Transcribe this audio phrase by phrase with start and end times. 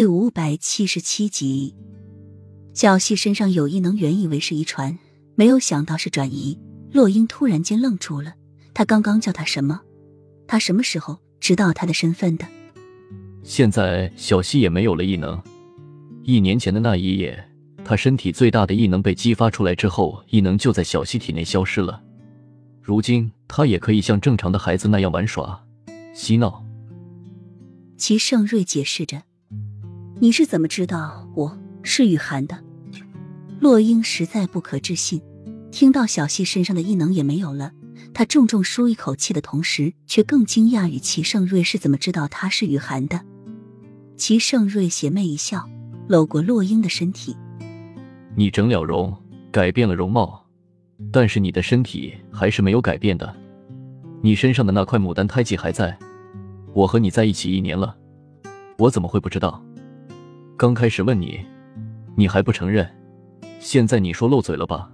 [0.00, 1.74] 第五百七十七集，
[2.72, 4.98] 小溪身上有异能，原以为是遗传，
[5.34, 6.58] 没有想到是转移。
[6.90, 8.32] 洛英突然间愣住了，
[8.72, 9.78] 他刚刚叫他什么？
[10.48, 12.46] 他什么时候知道他的身份的？
[13.42, 15.38] 现在小溪也没有了异能。
[16.22, 17.38] 一年前的那一夜，
[17.84, 22.02] 他身体最大的异能被激发出来之后，异能就在小溪体内消失了。
[22.80, 25.62] 如今他也可以像正常的孩子那样玩耍、
[26.14, 26.64] 嬉闹。
[27.98, 29.24] 齐盛瑞解释着。
[30.22, 32.62] 你是怎么知道我是雨涵的？
[33.58, 35.22] 洛英实在不可置信，
[35.72, 37.72] 听到小溪身上的异能也没有了，
[38.12, 43.18] 他重重舒一口气的同时，却更惊讶于齐盛瑞是怎么知道他是雨涵的。
[44.18, 45.66] 齐盛瑞邪魅一笑，
[46.06, 47.34] 搂过洛英的身体
[48.36, 49.16] ：“你整了容，
[49.50, 50.44] 改变了容貌，
[51.10, 53.34] 但是你的身体还是没有改变的。
[54.20, 55.98] 你身上的那块牡丹胎记还在。
[56.74, 57.96] 我和你在一起一年了，
[58.76, 59.64] 我怎么会不知道？”
[60.60, 61.40] 刚开始问你，
[62.16, 62.86] 你还不承认，
[63.60, 64.92] 现在你说漏嘴了吧？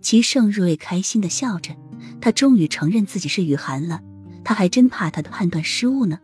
[0.00, 1.72] 齐盛瑞开心的笑着，
[2.20, 4.00] 他终于承认自己是雨涵了，
[4.42, 6.18] 他还真怕他的判断失误呢。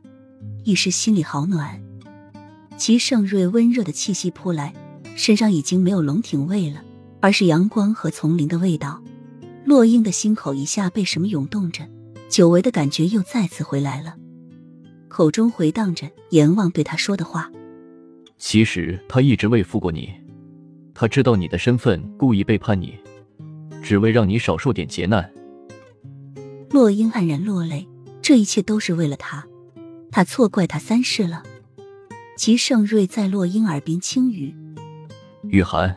[0.64, 1.80] 一时心里好暖。
[2.76, 4.74] 齐盛瑞温热的气息扑来，
[5.14, 6.82] 身上已经没有龙挺味了，
[7.20, 9.00] 而是阳光和丛林的味道。
[9.64, 11.88] 洛英的心口一下被什么涌动着，
[12.28, 14.16] 久违的感觉又再次回来了，
[15.06, 17.48] 口中回荡着阎王对他说的话。
[18.40, 20.10] 其实他一直未负过你，
[20.94, 22.98] 他知道你的身份，故意背叛你，
[23.82, 25.30] 只为让你少受点劫难。
[26.70, 27.86] 洛英黯然落泪，
[28.22, 29.46] 这一切都是为了他，
[30.10, 31.42] 他错怪他三世了。
[32.38, 34.54] 齐盛瑞在洛英耳边轻语
[35.44, 35.94] ：“雨涵，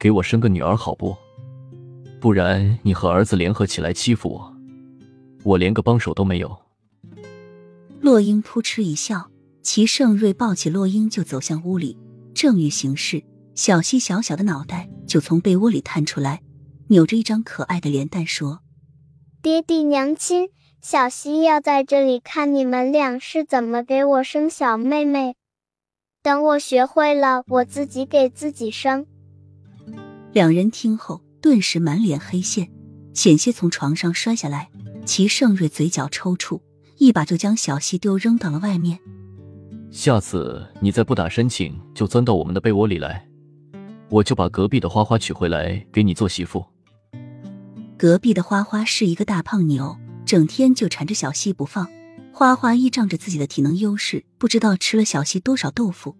[0.00, 1.16] 给我生个女儿好不？
[2.20, 4.56] 不然你和儿子联合起来欺负我，
[5.44, 6.58] 我连个帮手都没有。”
[8.02, 9.31] 洛英扑哧一笑。
[9.62, 11.96] 齐盛瑞抱起洛英就走向屋里，
[12.34, 13.22] 正欲行事，
[13.54, 16.42] 小溪小小的脑袋就从被窝里探出来，
[16.88, 18.60] 扭着一张可爱的脸蛋说
[19.40, 20.48] ：“爹地娘亲，
[20.80, 25.36] 小溪要在这里看你们俩是怎么给我生小妹妹。
[26.22, 29.06] 等我学会了，我自己给自己生。”
[30.32, 32.70] 两人听后顿时满脸黑线，
[33.14, 34.70] 险些从床上摔下来。
[35.04, 36.60] 齐盛瑞嘴角抽搐，
[36.96, 38.98] 一把就将小溪丢扔到了外面。
[39.92, 43.28] 下次你再不打申请就钻到我们的被窝里来，
[44.08, 46.64] 我就把隔壁的花花娶回来给你做媳妇。
[47.98, 51.86] 隔壁的花花是一个大胖妞，整天就缠着小西不放。
[52.32, 56.16] 花花依仗着自己的体能优势，不知道吃了小西多少豆腐，